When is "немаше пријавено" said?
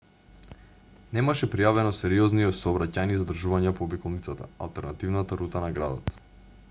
1.17-1.91